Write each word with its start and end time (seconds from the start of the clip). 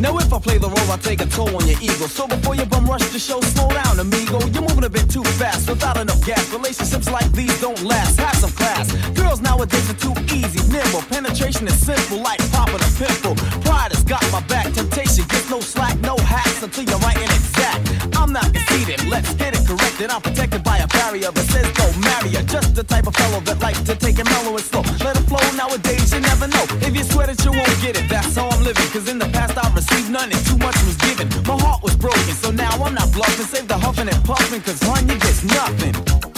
Now 0.00 0.16
if 0.18 0.32
I 0.32 0.38
play 0.38 0.58
the 0.58 0.68
role, 0.68 0.90
I 0.92 0.96
take 0.98 1.20
a 1.22 1.26
toll 1.26 1.56
on 1.56 1.66
your 1.66 1.78
ego. 1.80 2.06
So 2.06 2.26
before 2.26 2.54
you 2.54 2.66
bum 2.66 2.86
rush 2.86 3.06
the 3.08 3.18
show, 3.18 3.40
slow 3.40 3.68
down, 3.68 3.98
amigo. 3.98 4.38
You're 4.52 4.62
moving 4.62 4.84
a 4.84 4.90
bit 4.90 5.08
too 5.10 5.24
fast 5.40 5.68
without 5.68 5.96
enough 5.96 6.24
gas. 6.26 6.52
Relationships 6.52 7.10
like 7.10 7.30
these 7.32 7.58
don't 7.60 7.82
last. 7.82 8.20
Have 8.20 8.36
some 8.36 8.52
class. 8.52 8.92
Girls 9.12 9.40
nowadays 9.40 9.88
are 9.88 9.98
too 9.98 10.14
easy, 10.34 10.60
nimble. 10.70 11.02
Penetration 11.08 11.66
is 11.66 11.78
simple, 11.80 12.20
like 12.20 12.40
popping 12.52 12.76
a 12.76 12.90
pimple. 13.00 13.36
Pride 13.64 13.92
has 13.92 14.04
got 14.04 14.22
my 14.32 14.40
back. 14.46 14.72
Temptation 14.72 15.24
gets 15.28 15.48
no 15.50 15.60
slack, 15.60 15.98
no 16.00 16.16
hacks 16.18 16.62
until 16.62 16.84
you're 16.84 16.98
right 16.98 17.16
and 17.16 17.32
exact. 17.32 18.05
I'm 18.26 18.32
not 18.32 18.52
conceited. 18.52 19.06
Let's 19.06 19.32
get 19.34 19.54
it 19.54 19.64
corrected. 19.64 20.10
I'm 20.10 20.20
protected 20.20 20.64
by 20.64 20.78
a 20.78 20.88
barrier, 20.88 21.30
but 21.30 21.44
says 21.46 21.70
go 21.78 21.86
marry 22.00 22.30
her. 22.34 22.42
Just 22.42 22.74
the 22.74 22.82
type 22.82 23.06
of 23.06 23.14
fellow 23.14 23.38
that 23.46 23.60
likes 23.60 23.80
to 23.82 23.94
take 23.94 24.18
it 24.18 24.24
mellow 24.24 24.50
and 24.50 24.66
slow. 24.66 24.82
Let 25.06 25.14
it 25.16 25.22
flow 25.30 25.38
nowadays, 25.54 26.12
you 26.12 26.18
never 26.18 26.48
know. 26.48 26.64
If 26.82 26.96
you 26.96 27.04
swear 27.04 27.28
that 27.28 27.38
you 27.44 27.52
won't 27.52 27.78
get 27.80 27.96
it, 27.96 28.08
that's 28.08 28.34
how 28.34 28.48
I'm 28.48 28.64
living. 28.64 28.88
Cause 28.90 29.06
in 29.08 29.20
the 29.20 29.26
past 29.26 29.56
I 29.56 29.72
received 29.72 30.10
none 30.10 30.32
and 30.32 30.44
too 30.44 30.58
much 30.58 30.74
was 30.82 30.96
given. 30.96 31.28
My 31.46 31.54
heart 31.54 31.84
was 31.84 31.94
broken, 31.94 32.34
so 32.34 32.50
now 32.50 32.74
I'm 32.82 32.94
not 32.94 33.12
bluffing. 33.12 33.46
Save 33.46 33.68
the 33.68 33.78
huffing 33.78 34.08
and 34.08 34.24
puffing, 34.24 34.60
cause 34.60 34.82
on 34.88 35.08
you 35.08 35.14
gets 35.20 35.44
nothing. 35.44 36.35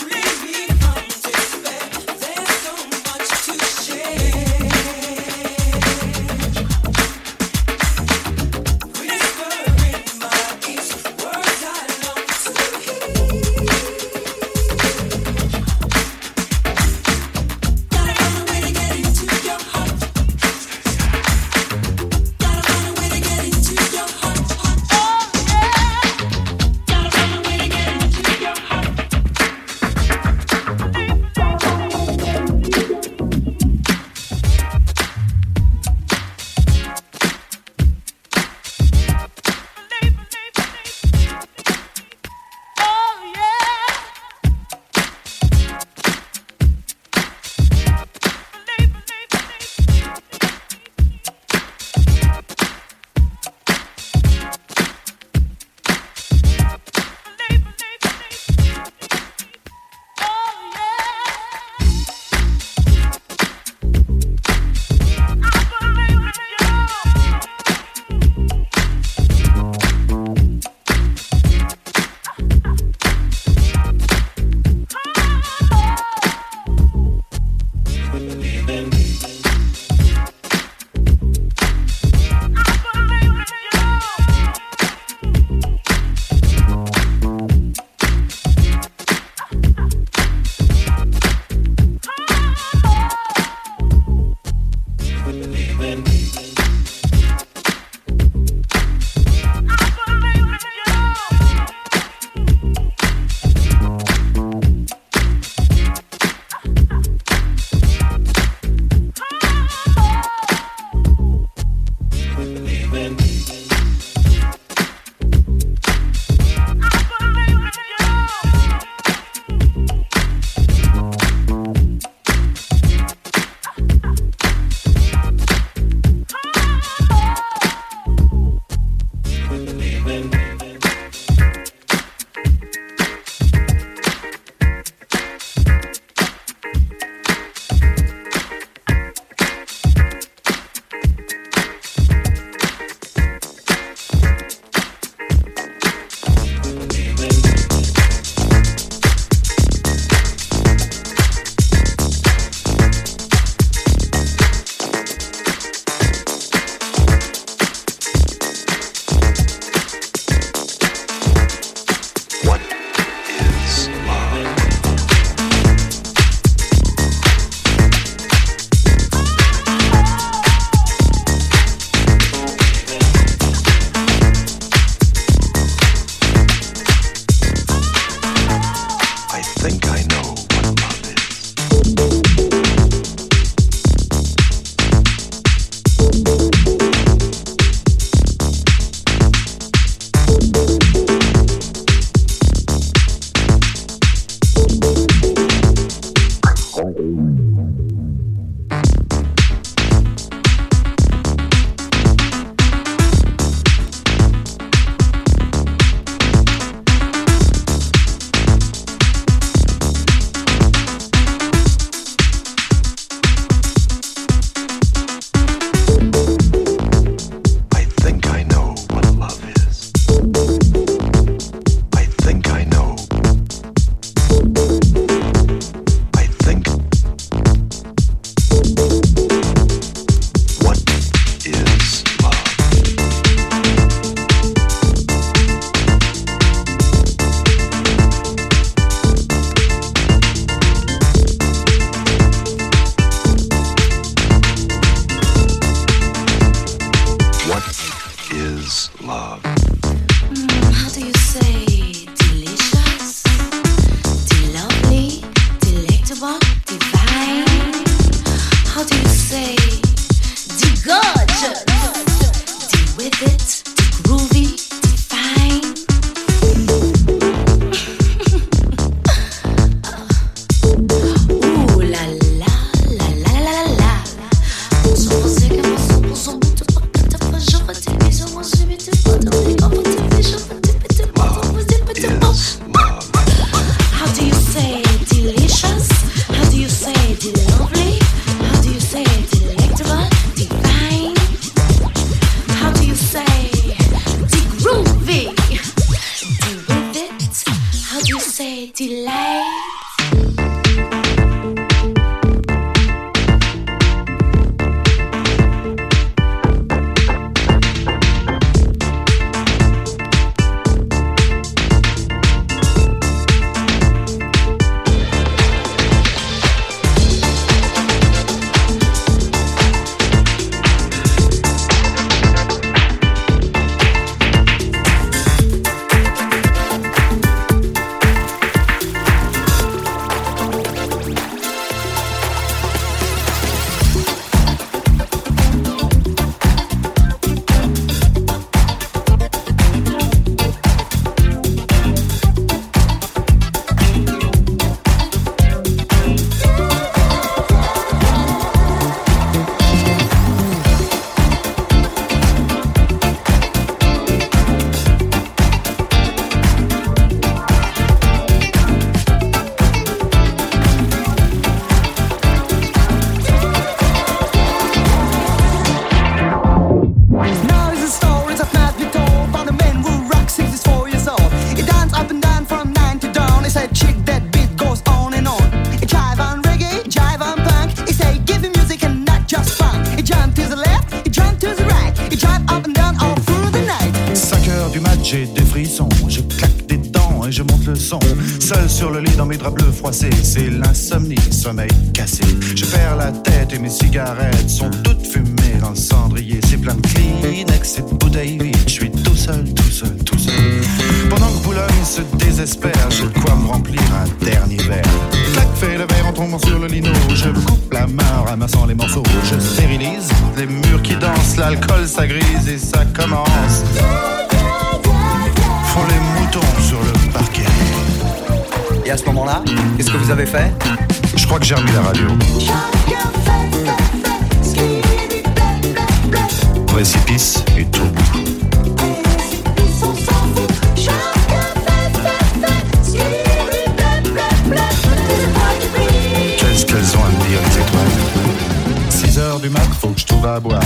À 440.39 440.41
boire. 440.41 440.61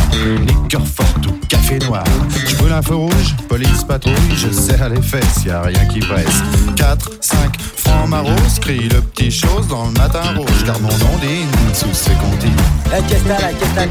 Liqueur 0.47 0.87
forte 0.87 1.27
ou 1.27 1.33
café 1.49 1.79
noir. 1.79 2.05
Je 2.47 2.57
brûle 2.57 2.73
un 2.73 2.83
feu 2.83 2.95
rouge, 2.95 3.35
police 3.49 3.85
patrouille, 3.85 4.37
je 4.37 4.51
serre 4.51 4.91
les 4.91 5.01
fesses, 5.01 5.45
y 5.47 5.51
a 5.51 5.63
rien 5.63 5.87
qui 5.87 6.01
presse. 6.01 6.43
4, 6.77 7.11
5, 7.21 7.61
francs 7.77 8.09
maros, 8.09 8.59
crie 8.61 8.89
le 8.89 9.01
petit 9.01 9.31
chose 9.31 9.69
dans 9.69 9.87
le 9.87 9.93
matin 9.93 10.23
rouge, 10.37 10.65
car 10.67 10.79
mon 10.81 10.89
ondine 10.89 11.49
sous 11.73 11.93
ses 11.95 12.13
comptines. 12.13 12.51
La 12.91 13.01
questa, 13.01 13.41
la 13.41 13.53
questa, 13.53 13.83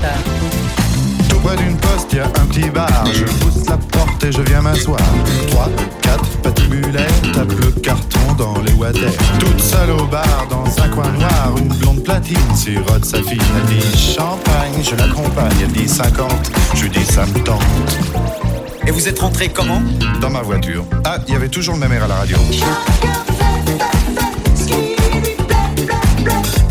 Tout 1.29 1.39
près 1.39 1.55
d'une 1.57 1.77
poste, 1.77 2.13
y 2.13 2.19
a 2.19 2.25
un 2.25 2.45
petit 2.45 2.69
bar. 2.69 3.05
Je 3.11 3.23
pousse 3.23 3.67
la 3.67 3.77
porte 3.77 4.23
et 4.23 4.31
je 4.31 4.41
viens 4.41 4.61
m'asseoir. 4.61 4.99
3, 5.47 5.69
4, 6.01 6.23
patibulaire, 6.71 7.21
tape 7.33 7.51
le 7.51 7.71
carton 7.81 8.33
dans 8.37 8.61
les 8.61 8.73
water. 8.73 9.11
Toute 9.39 9.59
seule 9.59 9.91
au 9.91 10.05
bar, 10.05 10.47
dans 10.49 10.83
un 10.83 10.89
coin 10.89 11.09
noir, 11.11 11.53
une 11.57 11.67
blonde 11.67 12.03
platine 12.03 12.55
sirote 12.55 13.05
sa 13.05 13.21
fille. 13.23 13.39
Elle 13.57 13.75
dit 13.75 13.97
champagne, 13.97 14.83
je 14.83 14.95
l'accompagne. 14.95 15.55
Elle 15.61 15.71
dit 15.71 15.87
50, 15.87 16.51
je 16.75 16.87
dis 16.87 17.05
ça 17.05 17.25
me 17.25 17.43
tente. 17.43 17.61
Et 18.87 18.91
vous 18.91 19.07
êtes 19.07 19.19
rentré 19.19 19.49
comment? 19.49 19.81
Dans 20.21 20.29
ma 20.29 20.41
voiture. 20.41 20.85
Ah, 21.03 21.17
il 21.27 21.33
y 21.33 21.35
avait 21.35 21.49
toujours 21.49 21.75
le 21.75 21.81
même 21.81 21.93
air 21.93 22.03
à 22.03 22.07
la 22.07 22.15
radio. 22.15 22.37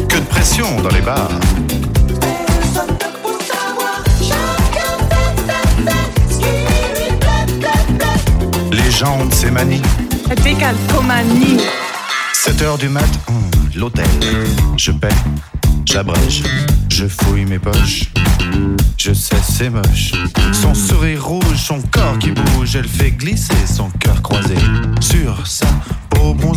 Que 0.09 0.16
de 0.16 0.25
pression 0.25 0.80
dans 0.83 0.90
les 0.90 1.02
bars. 1.02 1.30
Ont 9.02 9.25
de 9.25 9.33
ces 9.33 9.50
manies. 9.50 9.80
Décalcomanie. 10.45 11.57
7 12.35 12.62
heures 12.62 12.76
du 12.76 12.90
mat, 12.90 13.09
l'hôtel. 13.75 14.04
Je 14.76 14.92
paie, 14.92 15.09
j'abrège, 15.87 16.42
je 16.90 17.07
fouille 17.07 17.47
mes 17.47 17.59
poches. 17.59 18.11
Je 18.99 19.14
sais, 19.14 19.37
c'est 19.42 19.71
moche. 19.71 20.12
Son 20.52 20.75
sourire 20.75 21.25
rouge, 21.25 21.57
son 21.57 21.80
corps 21.80 22.19
qui 22.19 22.33
bouge, 22.33 22.76
elle 22.76 22.88
fait 22.88 23.12
glisser 23.12 23.66
son 23.66 23.88
cœur 23.88 24.21
croisé 24.21 24.57
sur 25.00 25.47
sa 25.47 25.66
peau. 26.20 26.54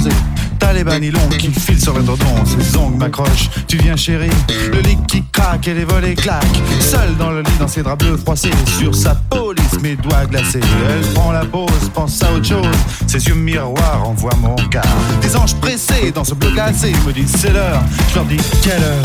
T'as 0.59 0.73
les 0.73 0.83
banilons 0.83 1.27
qui 1.37 1.51
filent 1.51 1.81
sur 1.81 1.93
le 1.93 2.03
tendon, 2.03 2.25
ses 2.45 2.77
ongles 2.77 2.97
m'accrochent. 2.97 3.49
Tu 3.67 3.77
viens, 3.77 3.97
chérie, 3.97 4.29
le 4.71 4.79
lit 4.79 4.97
qui 5.07 5.21
craque 5.31 5.67
et 5.67 5.73
les 5.73 5.83
volets 5.83 6.15
claquent. 6.15 6.61
Seule 6.79 7.17
dans 7.17 7.31
le 7.31 7.41
lit, 7.41 7.57
dans 7.59 7.67
ses 7.67 7.83
draps 7.83 8.05
bleus 8.05 8.17
froissés, 8.17 8.51
sur 8.79 8.95
sa 8.95 9.15
police, 9.15 9.79
mes 9.81 9.95
doigts 9.95 10.25
glacés. 10.25 10.61
Elle 10.89 11.13
prend 11.13 11.31
la 11.31 11.43
pause, 11.43 11.91
pense 11.93 12.23
à 12.23 12.31
autre 12.31 12.47
chose. 12.47 12.65
Ses 13.07 13.27
yeux 13.27 13.35
miroirs 13.35 14.07
envoient 14.07 14.37
mon 14.41 14.55
regard. 14.55 14.85
Des 15.21 15.35
anges 15.35 15.55
pressés 15.55 16.11
dans 16.13 16.23
ce 16.23 16.33
bleu 16.33 16.51
glacé 16.51 16.93
me 17.05 17.11
disent 17.11 17.35
c'est 17.37 17.51
l'heure. 17.51 17.81
Je 18.09 18.15
leur 18.15 18.25
dis 18.25 18.37
quelle 18.61 18.83
heure? 18.83 19.03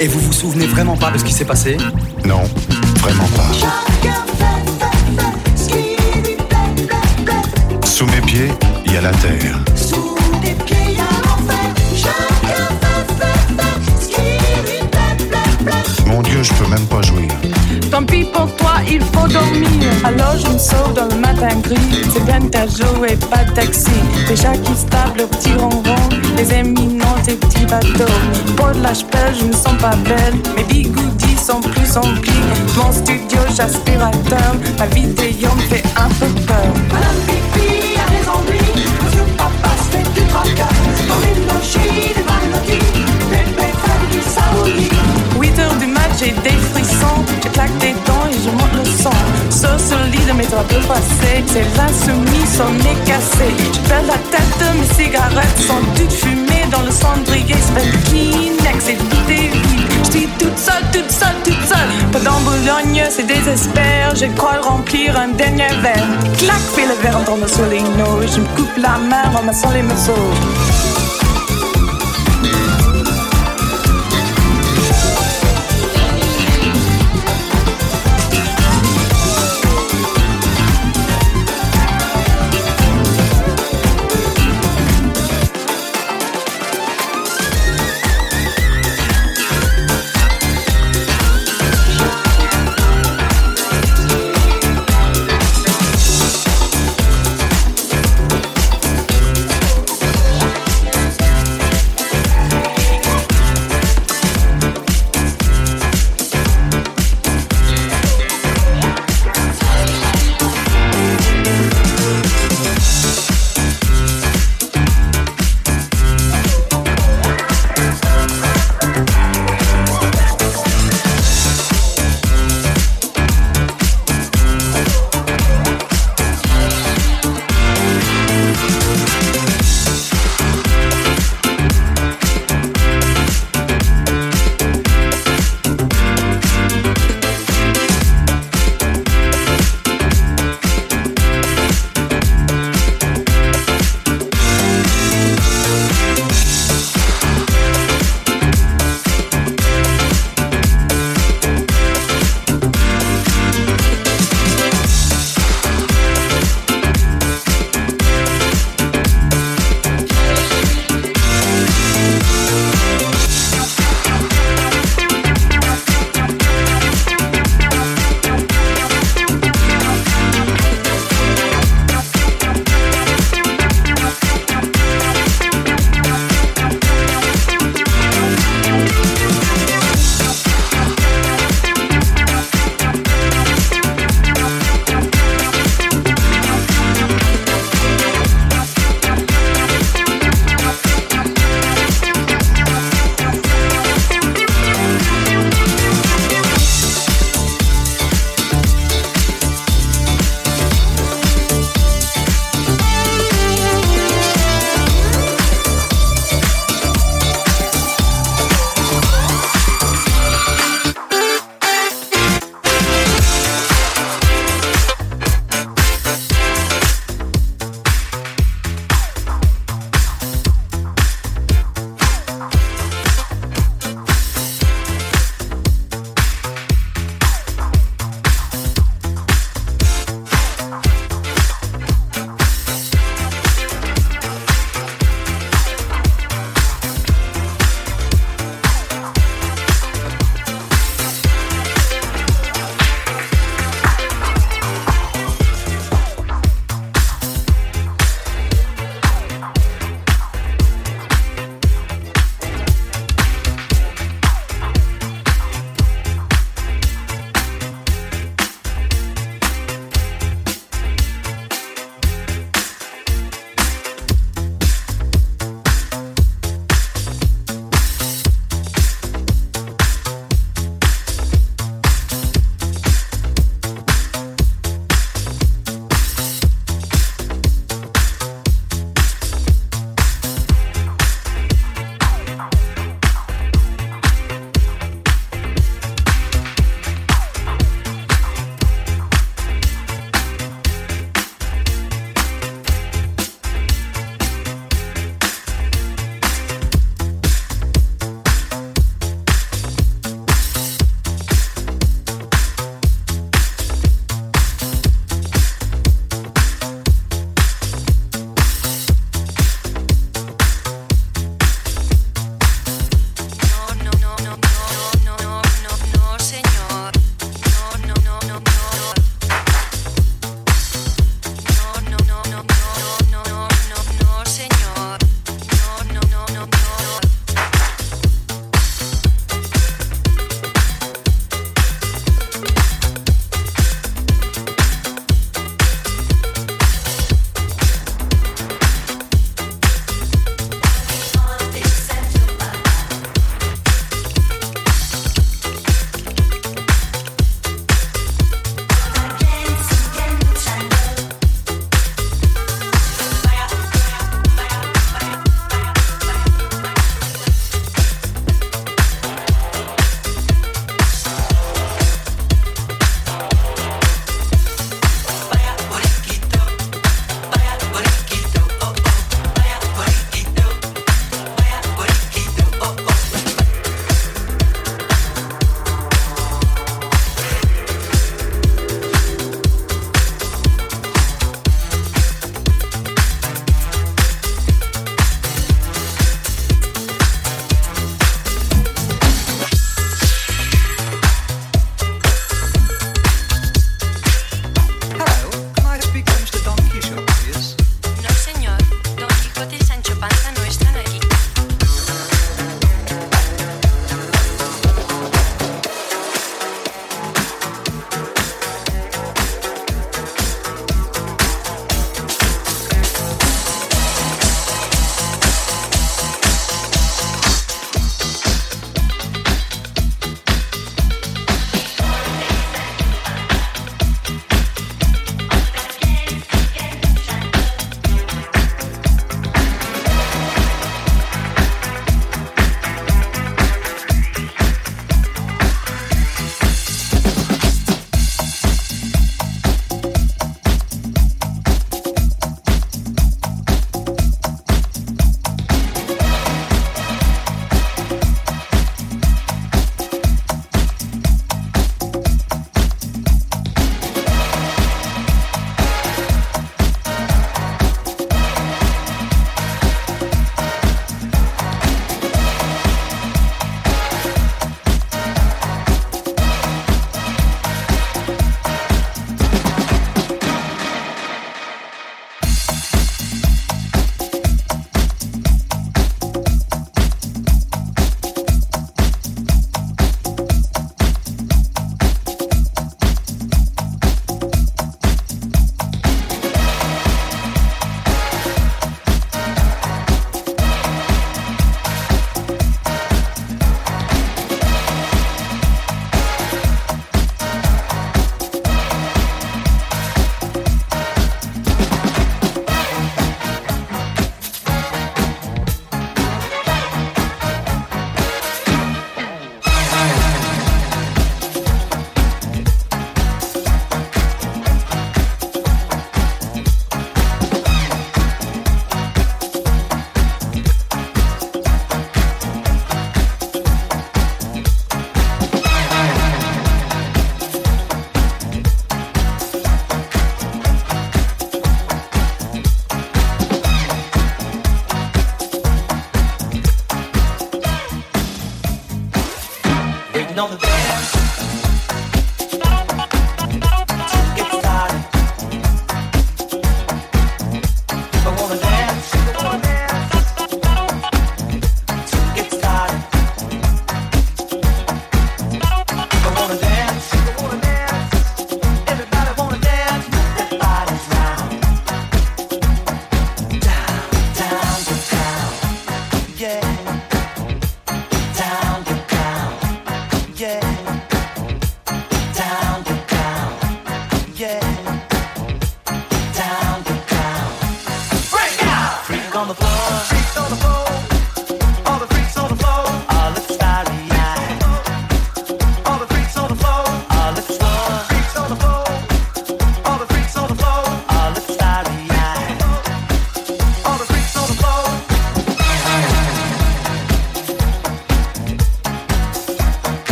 Et 0.00 0.06
vous 0.06 0.20
vous 0.20 0.32
souvenez 0.32 0.66
vraiment 0.66 0.96
pas 0.96 1.10
de 1.10 1.18
ce 1.18 1.24
qui 1.24 1.32
s'est 1.32 1.44
passé? 1.44 1.76
Non, 2.26 2.42
vraiment 2.98 3.28
pas. 3.36 3.50
Sous 7.86 8.06
mes 8.06 8.20
pieds, 8.22 8.50
a 8.96 9.00
la 9.00 9.10
terre. 9.10 9.58
Mon 16.06 16.22
Dieu, 16.22 16.42
je 16.42 16.52
peux 16.54 16.68
même 16.68 16.86
pas 16.86 17.02
jouir. 17.02 17.28
Tant 17.90 18.02
pis 18.04 18.24
pour 18.24 18.54
toi, 18.56 18.74
il 18.90 19.00
faut 19.00 19.28
dormir. 19.28 19.68
Alors 20.04 20.36
je 20.38 20.48
me 20.48 20.58
sauve 20.58 20.94
dans 20.94 21.06
le 21.06 21.20
matin 21.20 21.56
gris. 21.62 21.76
C'est 22.12 22.24
bien 22.24 22.40
ta 22.40 22.66
et 23.04 23.16
pas 23.16 23.44
de 23.44 23.52
taxi. 23.52 23.90
Déjà 24.28 24.52
qui 24.52 24.74
stable, 24.74 25.18
le 25.18 25.26
petit 25.26 25.52
ronron. 25.52 26.08
Les 26.36 26.52
éminents, 26.52 27.16
tes 27.24 27.34
petits 27.34 27.66
bateaux. 27.66 28.12
Pour 28.56 28.68
de 28.68 28.82
je 29.38 29.44
me 29.44 29.52
sens 29.52 29.76
pas 29.80 29.96
belle. 29.96 30.34
Mes 30.56 30.64
bigoudis 30.64 31.36
sont 31.36 31.60
plus 31.60 31.96
emplis. 31.96 32.32
Mon 32.76 32.92
studio, 32.92 33.40
j'aspirateur. 33.54 34.54
Ma 34.78 34.86
vidéo 34.86 35.48
me 35.56 35.62
fait 35.62 35.84
un 35.96 36.08
peu 36.08 36.26
peur. 36.46 36.72
Madame 36.92 37.20
Pipi 37.26 37.79
8h 45.40 45.78
du 45.78 45.86
match, 45.86 46.18
j'ai 46.18 46.32
des 46.32 46.56
frissons, 46.72 47.24
je 47.42 47.48
claque 47.48 47.76
des 47.78 47.94
dents 48.06 48.26
et 48.30 48.36
je 48.44 48.50
monte 48.50 48.74
le 48.74 48.84
sang. 48.84 49.10
Saut 49.48 49.78
solide, 49.78 50.34
mes 50.36 50.46
doigts 50.46 50.64
peuvent 50.68 50.86
passer, 50.86 51.42
c'est 51.46 51.64
l'insoumis, 51.76 52.46
son 52.46 52.74
est 52.80 53.04
cassé. 53.06 53.48
Je 53.72 53.88
perds 53.88 54.06
la 54.06 54.18
tête, 54.30 54.64
mes 54.78 54.94
cigarettes 54.94 55.58
sont 55.66 55.82
toutes 55.96 56.12
fumées 56.12 56.66
dans 56.70 56.82
le 56.82 56.90
cendrier, 56.90 57.56
c'est 57.74 58.10
Kleenex 58.10 58.88
et 58.88 58.98
Je 60.04 60.10
suis 60.10 60.28
toute 60.38 60.58
seule, 60.58 60.84
toute 60.92 61.10
seule, 61.10 61.36
toute 61.44 61.66
seule. 61.66 61.90
Pendant 62.12 62.40
Boulogne, 62.40 63.02
c'est 63.08 63.26
désespère, 63.26 64.14
je 64.14 64.26
crois 64.36 64.60
remplir 64.62 65.18
un 65.18 65.28
dernier 65.28 65.68
verre. 65.82 66.06
Claque, 66.38 66.68
fais 66.74 66.86
le 66.86 66.94
verre 67.02 67.16
en 67.18 67.24
tournant 67.24 67.48
sur 67.48 67.66
les 67.66 67.78
Je 67.78 68.40
me 68.40 68.56
coupe 68.56 68.76
la 68.76 68.98
main 68.98 69.30
en 69.38 69.42
massant 69.42 69.70
les 69.70 69.82
morceaux. 69.82 70.89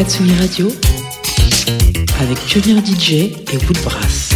La 0.00 0.06
Tsugi 0.06 0.34
Radio 0.40 0.66
avec 2.20 2.38
Pionnier 2.46 2.80
DJ 2.80 3.36
et 3.52 3.58
Woodbrass. 3.66 4.34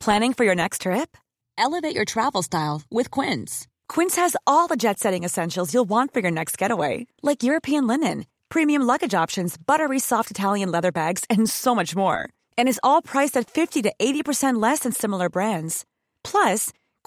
Planning 0.00 0.32
for 0.32 0.44
your 0.44 0.54
next 0.54 0.82
trip? 0.82 1.18
Elevate 1.58 1.94
your 1.94 2.06
travel 2.06 2.42
style 2.42 2.80
with 2.90 3.10
Quince. 3.10 3.66
Quince 3.90 4.16
has 4.16 4.36
all 4.46 4.68
the 4.68 4.76
jet 4.76 4.98
setting 4.98 5.24
essentials 5.24 5.74
you'll 5.74 5.84
want 5.88 6.14
for 6.14 6.20
your 6.20 6.30
next 6.30 6.56
getaway, 6.56 7.06
like 7.22 7.42
European 7.42 7.86
linen, 7.86 8.24
premium 8.48 8.86
luggage 8.86 9.12
options, 9.12 9.58
buttery 9.58 9.98
soft 9.98 10.30
Italian 10.30 10.70
leather 10.70 10.92
bags, 10.92 11.24
and 11.28 11.50
so 11.50 11.74
much 11.74 11.94
more. 11.94 12.30
And 12.56 12.68
is 12.70 12.80
all 12.82 13.02
priced 13.02 13.36
at 13.36 13.50
50 13.50 13.82
to 13.82 13.92
80% 14.00 14.62
less 14.62 14.78
than 14.80 14.92
similar 14.92 15.28
brands. 15.28 15.84
Plus, 16.24 16.72